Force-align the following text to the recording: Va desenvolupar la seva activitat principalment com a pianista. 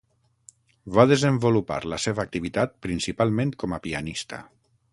Va 0.99 1.03
desenvolupar 1.11 1.77
la 1.93 1.99
seva 2.05 2.25
activitat 2.25 2.73
principalment 2.87 3.53
com 3.65 3.77
a 3.77 3.81
pianista. 3.85 4.41